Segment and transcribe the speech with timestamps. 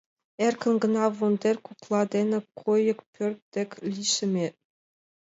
[0.45, 4.47] Эркын гына вондер кокла дене кайык пӧрт дек лишеме.